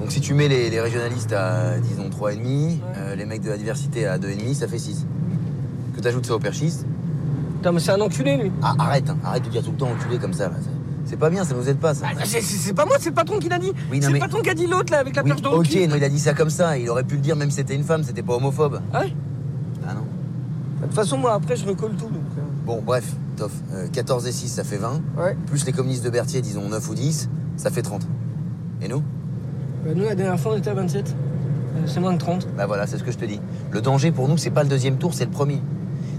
[0.00, 3.56] Donc si tu mets les, les régionalistes à, disons, 3,5, euh, les mecs de la
[3.58, 5.06] diversité à 2,5, ça fait 6.
[5.96, 6.86] Que t'ajoutes ça au perchiste?
[7.56, 8.52] Putain, mais c'est un enculé, lui.
[8.62, 10.54] Ah, arrête, hein, arrête de dire tout le temps enculé comme ça, là.
[11.04, 12.06] C'est- pas bien, ça nous aide pas, ça.
[12.08, 13.72] Ah, c'est- pas moi, c'est le patron qui l'a dit.
[13.90, 15.56] Oui, c'est le patron qui a dit l'autre, là, avec la Oui, perche dans le
[15.58, 15.86] ok, cul.
[15.88, 16.78] non, il a dit ça comme ça.
[16.78, 18.80] Il aurait pu le dire même si c'était une femme, c'était pas homophobe.
[18.92, 19.12] Ah ouais?
[20.90, 22.06] Toute façon, moi, après, je recolle tout.
[22.06, 23.04] Donc, euh, Bon, bref,
[23.36, 25.00] Toff, euh, 14 et 6, ça fait 20.
[25.16, 25.36] Ouais.
[25.46, 28.06] Plus les communistes de Berthier, disons 9 ou 10, ça fait 30.
[28.82, 29.02] Et nous?
[29.84, 31.14] Bah, nous, la dernière fois, on était à 27.
[31.76, 32.48] Euh, c'est moins de 30.
[32.56, 33.40] Bah voilà, c'est ce que je te dis.
[33.70, 35.62] Le danger pour nous, c'est pas le deuxième tour, c'est le premier.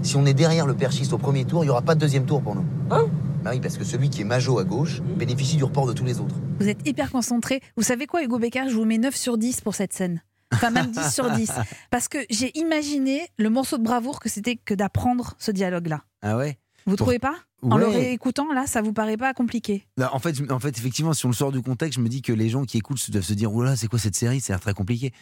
[0.02, 2.24] Si on est derrière le perchiste au premier tour, il y aura pas de deuxième
[2.24, 2.64] tour pour nous.
[2.90, 3.04] Hein?
[3.44, 6.04] Bah oui, parce que celui qui est majo à gauche bénéficie du report de tous
[6.04, 6.34] les autres.
[6.60, 7.60] Vous êtes hyper concentré.
[7.76, 8.68] Vous savez quoi, Hugo Becker?
[8.68, 10.22] Je vous mets 9 sur 10 pour cette scène.
[10.52, 11.50] Enfin, même 10 sur 10.
[11.90, 16.02] Parce que j'ai imaginé le morceau de bravoure que c'était que d'apprendre ce dialogue-là.
[16.22, 16.58] Ah ouais?
[16.86, 17.36] Vous Pour- trouvez pas?
[17.64, 19.86] En le réécoutant, là, ça vous paraît pas compliqué?
[19.96, 22.20] Bah, en, fait, en fait, effectivement, si on le sort du contexte, je me dis
[22.20, 24.40] que les gens qui écoutent doivent se dire Oh là, c'est quoi cette série?
[24.40, 25.12] Ça a l'air très compliqué.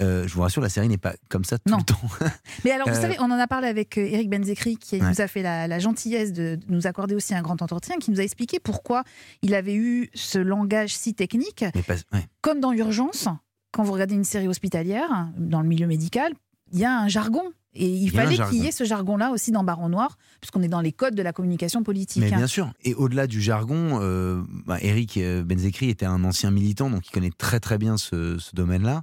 [0.00, 1.76] Euh, je vous rassure, la série n'est pas comme ça tout Non.
[1.76, 2.00] le temps.
[2.64, 5.10] Mais alors, vous Euh, savez, on en a parlé avec euh, Eric Benzekri, qui Ouais.
[5.10, 8.18] nous a fait la, la gentillesse de nous accorder aussi un grand entretien, qui nous
[8.20, 9.04] a expliqué pourquoi
[9.42, 11.66] il avait eu ce langage si technique.
[11.86, 12.26] Pas- ouais.
[12.40, 13.28] Comme dans Urgence,
[13.72, 16.32] quand vous regardez une série hospitalière, dans le milieu médical,
[16.72, 17.42] il y a un jargon.
[17.72, 20.80] Et il, fallait qu'il y ait ce jargon-là aussi dans Baron Noir, puisqu'on est dans
[20.80, 22.20] les codes de la communication politique.
[22.20, 22.72] Mais bien sûr.
[22.82, 27.12] Et au-delà du jargon, euh, bah, Eric euh, Benzekri était un ancien militant, donc il
[27.12, 29.02] connaît très très bien ce, ce domaine-là.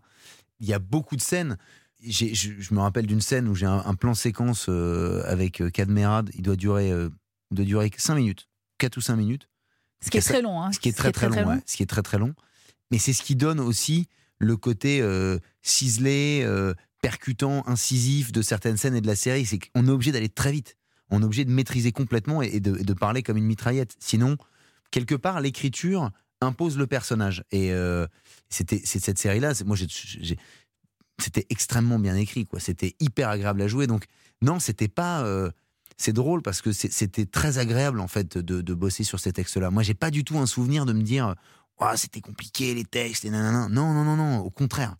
[0.59, 1.55] Il y a beaucoup de scènes.
[2.05, 5.69] Je, je me rappelle d'une scène où j'ai un, un plan séquence euh, avec euh,
[5.69, 6.29] Cadmerade.
[6.35, 7.09] Il doit durer, euh,
[7.51, 8.49] doit durer 5 minutes,
[8.79, 9.47] 4 ou 5 minutes.
[10.01, 10.61] Ce qui est très long.
[10.61, 10.73] hein.
[10.73, 11.61] Ce qui est très très, long.
[11.65, 12.33] Ce qui est très très long.
[12.91, 14.07] Mais c'est ce qui donne aussi
[14.39, 19.45] le côté euh, ciselé, euh, percutant, incisif de certaines scènes et de la série.
[19.45, 20.77] C'est qu'on est obligé d'aller très vite.
[21.09, 23.95] On est obligé de maîtriser complètement et, de, parler comme une mitraillette.
[23.99, 24.37] Sinon,
[24.91, 27.43] quelque part, l'écriture impose le personnage.
[27.51, 28.07] Et euh,
[28.49, 29.53] c'était c'est cette série-là.
[29.65, 29.77] Moi,
[31.17, 32.45] c'était extrêmement bien écrit.
[32.45, 32.59] quoi.
[32.59, 33.87] C'était hyper agréable à jouer.
[33.87, 34.05] Donc,
[34.41, 35.25] non, c'était pas.
[35.95, 39.71] c'est drôle parce que c'était très agréable en fait de, de bosser sur ces textes-là.
[39.71, 41.35] Moi, j'ai pas du tout un souvenir de me dire,
[41.79, 43.67] Ouah, c'était compliqué les textes et nanana.
[43.69, 44.95] Non, non, non, non, au contraire.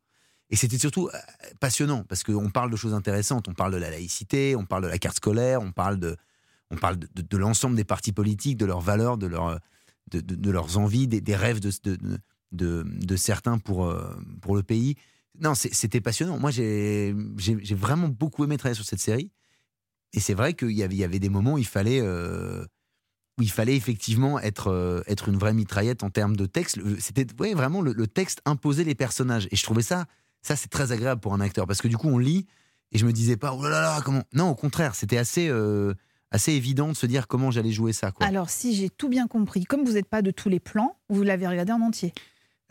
[0.50, 1.18] Et c'était surtout euh,
[1.60, 3.48] passionnant parce qu'on parle de choses intéressantes.
[3.48, 6.16] On parle de la laïcité, on parle de la carte scolaire, on parle de,
[6.72, 9.60] on parle de, l'ensemble des partis politiques, de leurs valeurs, de, leur,
[10.12, 14.96] de, de- leurs envies, des, rêves de, certains pour, euh, pour le pays.
[15.40, 16.40] Non, c'était passionnant.
[16.40, 17.13] Moi, j'ai
[17.72, 19.32] vraiment beaucoup aimé travailler sur cette série.
[20.13, 22.66] Et c'est vrai qu'il y avait des moments où il fallait, euh,
[23.38, 26.80] où il fallait effectivement être, euh, être une vraie mitraillette en termes de texte.
[27.00, 29.47] C'était ouais, vraiment le, le texte imposait les personnages.
[29.52, 30.06] Et je trouvais ça,
[30.41, 32.47] ça c'est très agréable pour un acteur parce que du coup on lit
[32.91, 34.23] et je me disais pas oh là là comment?
[34.34, 35.93] Non, au contraire, c'était assez, euh,
[36.32, 38.12] assez évident de se dire comment j'allais jouer ça.
[38.12, 38.26] Quoi.
[38.26, 41.21] Alors, si j'ai tout bien compris, comme vous n'êtes pas de tous les plans, vous
[41.23, 42.13] l'avez regardé en entier.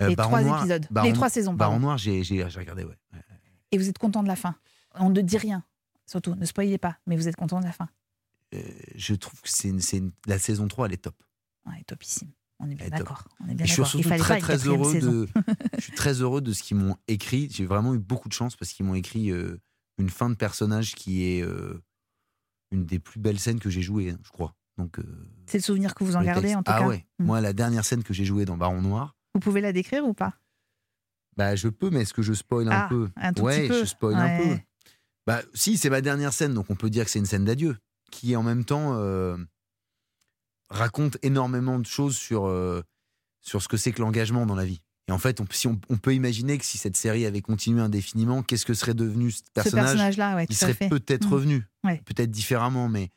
[0.00, 0.86] Euh, les Baron trois Noir- épisodes.
[0.90, 1.78] Baron- les trois saisons, Baron.
[1.80, 2.96] Noir, j'ai regardé, ouais.
[3.12, 3.20] Ouais.
[3.72, 4.54] Et vous êtes content de la fin?
[4.98, 5.62] On ne dit rien,
[6.06, 6.34] surtout.
[6.34, 7.88] Ne spoilez pas, mais vous êtes content de la fin.
[8.56, 8.62] Euh,
[8.94, 11.14] je trouve que c'est une- c'est une- la saison 3, elle est top.
[11.66, 12.30] Ouais, topissime.
[12.60, 12.90] Elle est top.
[12.90, 13.28] d'accord.
[13.40, 13.90] On est bien Et je suis d'accord.
[13.90, 15.28] Surtout très heureux de.
[15.78, 17.48] je suis très heureux de ce qu'ils m'ont écrit.
[17.50, 19.60] J'ai vraiment eu beaucoup de chance parce qu'ils m'ont écrit euh,
[19.98, 21.82] une fin de personnage qui est euh,
[22.70, 24.54] une des plus belles scènes que j'ai jouées, hein, je crois.
[24.78, 24.98] Donc.
[25.46, 26.86] C'est le souvenir que vous en gardez, en tout ah cas.
[26.86, 27.06] ouais.
[27.18, 27.24] Mm.
[27.26, 30.14] Moi, la dernière scène que j'ai jouée dans Baron Noir, Vous pouvez la décrire ou
[30.14, 30.34] pas?
[31.36, 33.10] Bah je peux, mais est-ce que je spoil un Ah, peu?
[33.16, 33.80] un tout Ouais, petit peu.
[33.80, 34.58] je spoil un peu.
[35.26, 37.76] Bah si, c'est ma dernière scène, donc on peut dire que c'est une scène d'adieu,
[38.10, 39.36] qui en même temps euh,
[40.70, 42.82] raconte énormément de choses sur, euh,
[43.40, 44.80] sur ce que c'est que l'engagement dans la vie.
[45.08, 47.80] Et en fait, on, si on, on peut imaginer que si cette série avait continué
[47.80, 51.32] indéfiniment, qu'est-ce que serait devenu ce Ce personnage, personnage-là, ouais, Il serait peut-être Mm.
[51.32, 52.02] revenu, Ouais.
[52.04, 53.10] peut-être différemment, mais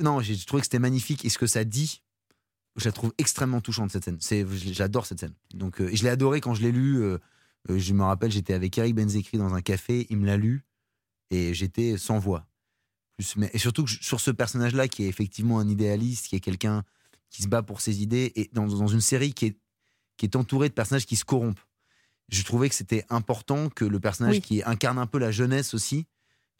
[0.00, 1.24] non, j'ai trouvé que c'était magnifique.
[1.24, 2.02] Et ce que ça dit,
[2.76, 4.18] je la trouve extrêmement touchante cette scène.
[4.72, 5.32] J'adore cette scène.
[5.54, 6.98] Donc, euh, et je l'ai adoré quand je l'ai lu.
[7.02, 7.18] euh,
[7.68, 10.64] je me rappelle, j'étais avec Eric Benzekri dans un café, il me l'a lu
[11.30, 12.46] et j'étais sans voix.
[13.16, 16.36] Plus, mais, et surtout que je- sur ce personnage-là, qui est effectivement un idéaliste, qui
[16.36, 16.82] est quelqu'un
[17.30, 19.56] qui se bat pour ses idées, et dans, dans une série qui est,
[20.16, 21.60] qui est entourée de personnages qui se corrompent.
[22.28, 24.40] Je trouvais que c'était important que le personnage Oui.
[24.40, 26.06] qui incarne un peu la jeunesse aussi,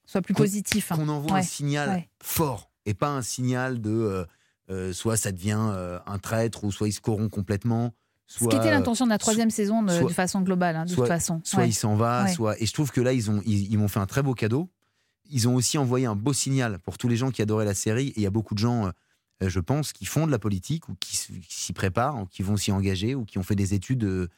[0.07, 0.93] Soit plus positif.
[0.93, 0.97] hein.
[0.97, 2.09] qu'on envoie un signal ouais.
[2.23, 4.25] fort et pas un signal de euh,
[4.71, 7.93] euh, soit ça devient euh, un traître ou soit il se corrompt complètement.
[8.29, 10.85] Ce Soit, qui était l'intention de la troisième saison de, soit- de façon globale, hein,
[10.85, 11.41] de soit- toute façon.
[11.45, 11.69] soit Ouais.
[11.69, 12.61] il s'en va, soit.
[12.63, 14.69] Et je trouve que là, ils ont, ils, ils m'ont fait un très beau cadeau.
[15.31, 18.09] Ils ont aussi envoyé un beau signal pour tous les gens qui adoraient la série.
[18.09, 18.87] Et il y a beaucoup de gens,
[19.43, 21.17] euh, je pense, qui font de la politique ou qui,
[21.49, 24.05] s'y préparent, ou qui vont s'y engager ou qui ont fait des études.
[24.05, 24.29] euh,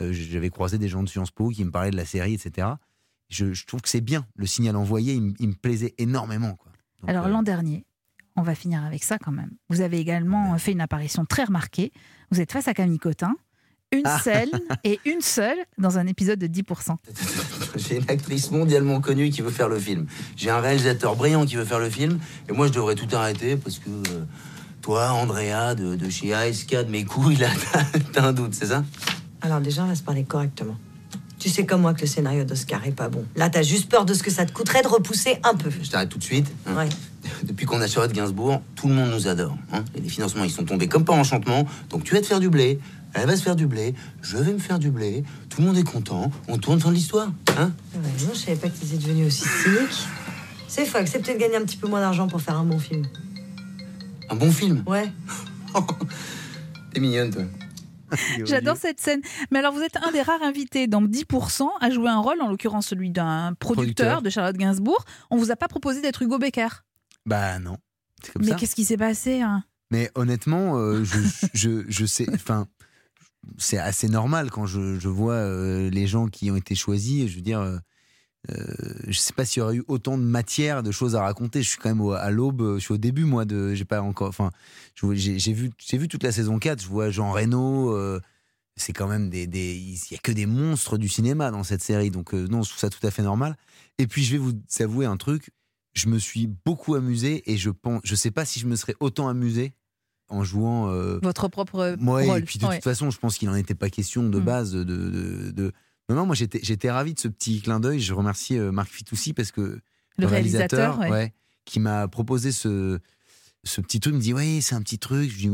[0.00, 2.68] euh, J'avais croisé des gens de Sciences Po qui me parlaient de la série, etc.
[3.28, 4.26] Je, je trouve que c'est bien.
[4.36, 6.54] Le signal envoyé, il, me- il me plaisait énormément.
[6.54, 6.72] Quoi.
[7.00, 7.84] Donc, Alors euh, l'an dernier,
[8.36, 9.50] on va finir avec ça quand même.
[9.68, 11.92] Vous avez également fait une apparition très remarquée.
[12.30, 13.34] Vous êtes face à Camille Cotin,
[13.92, 14.20] une Ah.
[14.22, 14.50] scène
[14.84, 16.96] et une seule dans un épisode de 10%.
[17.76, 20.06] J'ai une actrice mondialement connue qui veut faire le film.
[20.36, 22.18] J'ai un réalisateur brillant qui veut faire le film.
[22.48, 24.24] Et moi, je devrais tout arrêter parce que euh,
[24.80, 28.66] toi, Andrea, de, de chez ASK, de mes couilles, là, t'as- t'as un doute, c'est
[28.66, 28.84] ça?
[29.40, 30.76] Alors déjà, on va se parler correctement.
[31.40, 33.24] Tu sais comme moi que le scénario d'Oscar est pas bon.
[33.34, 35.70] Là, t'as juste peur de ce que ça te coûterait de repousser un peu.
[35.82, 36.46] Je t'arrête tout de suite.
[36.66, 36.76] hein.
[36.76, 36.88] Ouais.
[37.44, 39.56] Depuis qu'on a Charlotte Gainsbourg, tout le monde nous adore.
[39.72, 39.82] hein.
[39.96, 41.66] Et les financements, ils sont tombés comme par enchantement.
[41.88, 42.78] Donc tu vas te faire du blé,
[43.14, 45.76] elle va se faire du blé, je vais me faire du blé, tout le monde
[45.78, 47.32] est content, on tourne fin de l'histoire.
[47.58, 50.06] Hein Ouais, non, je savais pas qu'ils étaient devenus aussi cyniques.
[50.68, 53.04] C'est faut accepter de gagner un petit peu moins d'argent pour faire un bon film.
[54.28, 54.84] un bon film.
[54.86, 55.10] Ouais.
[56.92, 57.42] T'es mignonne, toi.
[58.44, 59.20] J'adore cette scène.
[59.50, 62.48] Mais alors, vous êtes un des rares invités dans 10% à jouer un rôle, en
[62.48, 64.22] l'occurrence celui d'un producteur, Producteur.
[64.22, 65.04] de Charlotte Gainsbourg.
[65.30, 66.68] On vous a pas proposé d'être Hugo Becker.
[67.26, 67.76] Bah non.
[68.24, 69.62] C'est comme Mais qu'est-ce qui s'est passé hein?
[69.92, 71.18] Mais honnêtement, euh, je,
[71.54, 72.26] je, je sais.
[72.34, 72.66] Enfin,
[73.58, 77.28] c'est assez normal quand je, vois euh, les gens qui ont été choisis.
[77.28, 77.78] Je veux dire, euh,
[78.50, 78.74] euh,
[79.06, 81.62] je sais pas s'il y aurait eu autant de matière, de choses à raconter.
[81.62, 82.74] Je suis quand même au- à l'aube.
[82.76, 83.44] Je suis au début, moi.
[83.44, 84.28] De, j'ai pas encore.
[84.28, 84.50] Enfin,
[85.12, 86.82] j'ai vu, vu toute la saison 4.
[86.82, 87.94] Je vois Jean Reno.
[87.94, 88.20] euh,
[88.76, 92.10] c'est quand même des, il y a que des monstres du cinéma dans cette série.
[92.10, 93.56] Donc non, je trouve ça tout à fait normal.
[93.98, 95.50] Et puis je vais vous avouer un truc.
[95.92, 98.94] Je me suis beaucoup amusé et je pense, je sais pas si je me serais
[99.00, 99.74] autant amusé
[100.30, 100.88] en jouant.
[100.90, 102.38] euh, Votre propre Ouais, rôle.
[102.38, 102.76] et puis de Ouais.
[102.76, 104.44] toute façon, je pense qu'il n'en était pas question de Mm.
[104.44, 104.72] base.
[104.72, 105.72] De, de, de-
[106.08, 108.00] Non, non, moi j'étais, ravi de ce petit clin d'œil.
[108.00, 109.78] Je remercie euh, Marc Fitoussi parce que
[110.18, 111.10] le réalisateur, ouais.
[111.10, 112.98] ouais, qui m'a proposé ce,
[113.64, 115.30] ce petit truc, me dit oui, c'est un petit truc.
[115.30, 115.50] Je dis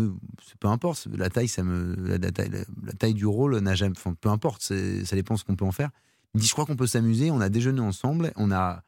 [0.60, 3.74] peu importe, la taille, ça me, la, la taille, la- la taille du rôle n'a
[3.74, 5.90] jamais, enfin, peu importe, c'est- ça dépend ce qu'on peut en faire.
[6.34, 7.30] Il me dit je crois qu'on peut s'amuser.
[7.30, 8.82] On a déjeuné ensemble, on a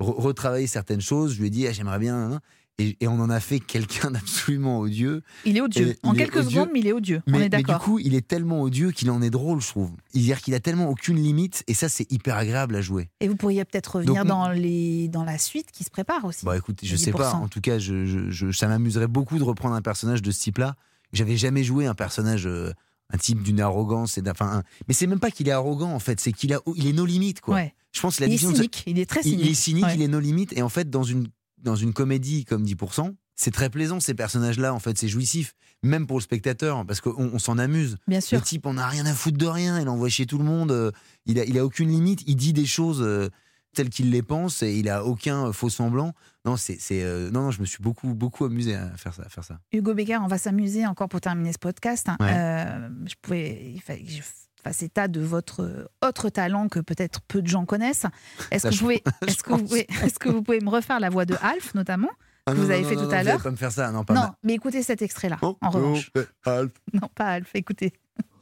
[0.00, 1.34] re- retravaillé certaines choses.
[1.34, 2.40] Je lui ai dit ah, j'aimerais bien, hein, hein.
[2.82, 5.22] Et, et on en a fait quelqu'un d'absolument odieux.
[5.44, 5.90] Il est odieux.
[5.90, 6.50] Et En quelques odieux.
[6.50, 7.22] secondes, mais il est odieux.
[7.26, 7.82] Mais, On est mais du d'accord.
[7.82, 9.90] coup, il est tellement odieux qu'il en est drôle, je trouve.
[10.12, 13.08] C'est-à-dire qu'il a tellement aucune limite, et ça, c'est hyper agréable à jouer.
[13.20, 15.08] Et vous pourriez peut-être revenir Donc, dans, les...
[15.08, 16.44] dans la suite qui se prépare aussi.
[16.44, 17.32] Bah écoute, je Le sais pas.
[17.32, 17.36] 10%.
[17.36, 20.40] En tout cas, je, je- je- ça m'amuserait beaucoup de reprendre un personnage de ce
[20.40, 20.76] type-là.
[21.12, 22.72] J'avais jamais joué un personnage, euh,
[23.12, 24.16] un type d'une arrogance.
[24.18, 26.20] Et d'un- enfin, Mais c'est même pas qu'il est arrogant, en fait.
[26.20, 27.56] C'est qu'il a, il est nos limites, quoi.
[27.56, 27.74] Ouais.
[27.92, 28.84] Je pense que la Il est cynique.
[28.86, 29.40] Il est très cynique.
[29.42, 29.94] il est cynique, Ouais.
[29.96, 30.52] il est nos limites.
[30.56, 31.26] Et en fait, dans une,
[31.62, 34.74] dans une comédie comme 10%, c'est très plaisant, ces personnages-là.
[34.74, 35.54] En fait, c'est jouissif.
[35.82, 37.96] Même pour le spectateur, parce qu'on on s'en amuse.
[38.06, 38.38] Bien sûr.
[38.38, 39.80] Le type, on n'a rien à foutre de rien.
[39.80, 40.70] Il envoie chez tout le monde.
[40.72, 40.90] euh,
[41.24, 42.22] Il a, il a aucune limite.
[42.26, 43.30] Il dit des choses euh,
[43.74, 46.12] telles qu'il les pense et il a aucun euh, faux semblant.
[46.44, 49.22] Non, c'est, c'est, euh, non, non, je me suis beaucoup, beaucoup amusé à faire ça,
[49.24, 49.58] à faire ça.
[49.72, 52.10] Hugo Becker, on va s'amuser encore pour terminer ce podcast.
[52.10, 52.16] hein.
[52.20, 53.08] Ouais.
[53.08, 54.20] Je pouvais, il fallait que je
[54.62, 58.06] fasse état de votre euh, autre talent que peut-être peu de gens connaissent.
[58.50, 61.08] Est-ce que, vous pouvez, est-ce, que vous pouvez, est-ce que vous pouvez me refaire la
[61.10, 62.10] voix de Alf, notamment
[62.46, 63.42] Ah, Vous non, avez non, fait non, tout non, à vous l'heure?
[63.42, 64.32] pas me faire ça, non, pas Non, mal.
[64.42, 66.10] mais écoutez cet extrait-là, Oh, en revanche.
[66.16, 66.26] oh, euh,
[66.60, 66.72] Alf.
[66.94, 67.92] Non, pas Alf, écoutez.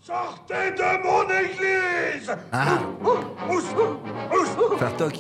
[0.01, 2.79] Sortez de mon église Ah,
[4.79, 5.15] faire toc.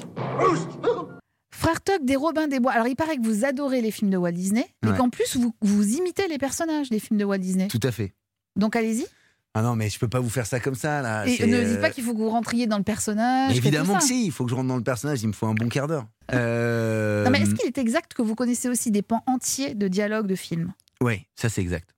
[1.50, 2.72] Frère Tuck des Robins des Bois.
[2.72, 5.54] Alors, il paraît que vous adorez les films de Walt Disney, mais qu'en plus, vous,
[5.60, 7.66] vous imitez les personnages des films de Walt Disney.
[7.68, 8.14] Tout à fait.
[8.56, 9.06] Donc, allez-y.
[9.54, 11.26] Ah non, mais je peux pas vous faire ça comme ça, là.
[11.26, 13.56] Et ne euh, dites pas qu'il faut que vous rentriez dans le personnage.
[13.56, 15.54] évidemment que si, il faut que je rentre dans le personnage, il me faut un
[15.54, 16.06] bon quart d'heure.
[16.34, 19.88] Euh, Non, mais est-ce qu'il est exact que vous connaissez aussi des pans entiers de
[19.88, 20.74] dialogues de films?
[21.00, 21.88] Ouais, ça c'est exact.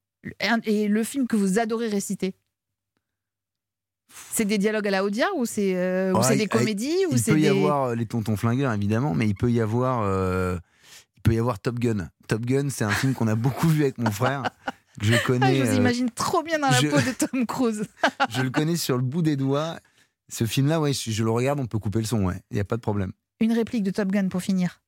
[0.65, 2.35] Et le film que vous adorez réciter?
[4.33, 7.07] C'est des dialogues à la Audiard ou c'est euh, ou Ouais, c'est des il- comédies
[7.09, 7.49] ou Il c'est peut y des...
[7.49, 10.57] avoir euh, les tontons flingueurs, évidemment, mais il peut y avoir, euh,
[11.17, 12.09] il peut y avoir Top Gun.
[12.29, 14.43] Top Gun, c'est un film qu'on a beaucoup vu avec mon frère.
[15.01, 17.47] Je Ah, connais, je vous euh, imagine trop bien dans la je- peau de Tom
[17.47, 17.85] Cruise.
[18.31, 19.79] je le connais sur le bout des doigts.
[20.29, 22.61] Ce film-là, ouais, je, je le regarde, on peut couper le son, ouais, il y
[22.61, 23.13] a pas de problème.
[23.41, 24.81] Une réplique de Top Gun pour finir.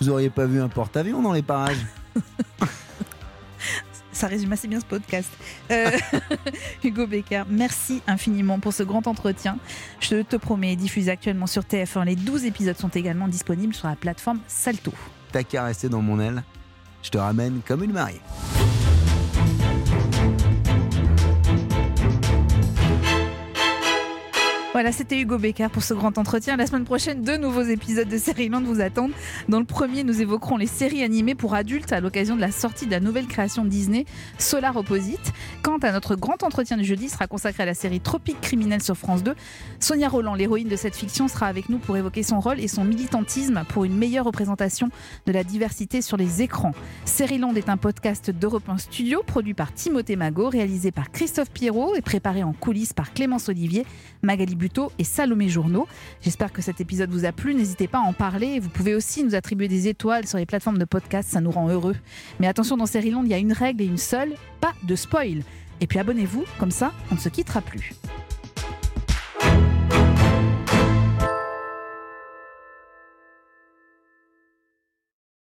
[0.00, 1.84] Vous auriez pas vu un porte-avions dans les parages?
[4.12, 5.28] Ça résume assez bien ce podcast.
[5.70, 5.90] Euh,
[6.84, 9.58] Hugo Becker, merci infiniment pour ce grand entretien.
[10.00, 12.04] Je te promets, diffusé actuellement sur TF1.
[12.04, 14.92] Les 12 épisodes sont également disponibles sur la plateforme Salto.
[15.32, 16.42] T'as qu'à rester dans mon aile.
[17.02, 18.20] Je te ramène comme une mariée.
[24.80, 26.56] Voilà, c'était Hugo Becker pour ce grand entretien.
[26.56, 29.12] La semaine prochaine, deux nouveaux épisodes de Série Land vous attendent.
[29.46, 32.86] Dans le premier, nous évoquerons les séries animées pour adultes à l'occasion de la sortie
[32.86, 34.06] de la nouvelle création Disney,
[34.38, 35.34] Solar Opposite.
[35.60, 38.96] Quant à notre grand entretien du jeudi, sera consacré à la série Tropique criminelle sur
[38.96, 39.34] France 2.
[39.80, 42.86] Sonia Roland, l'héroïne de cette fiction, sera avec nous pour évoquer son rôle et son
[42.86, 44.88] militantisme pour une meilleure représentation
[45.26, 46.72] de la diversité sur les écrans.
[47.04, 51.50] Série Land est un podcast d'Europe 1 Studio, produit par Timothée Magot, réalisé par Christophe
[51.50, 53.84] Pierrot et préparé en coulisses par Clémence Olivier,
[54.22, 55.88] Magali Butin et Salomé Journaux.
[56.22, 57.54] J'espère que cet épisode vous a plu.
[57.54, 58.60] N'hésitez pas à en parler.
[58.60, 61.28] Vous pouvez aussi nous attribuer des étoiles sur les plateformes de podcast.
[61.28, 61.96] Ça nous rend heureux.
[62.38, 65.42] Mais attention, dans Land, il y a une règle et une seule pas de spoil.
[65.80, 67.94] Et puis abonnez-vous, comme ça, on ne se quittera plus.